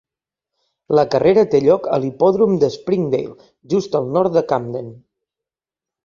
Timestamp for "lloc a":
1.65-1.99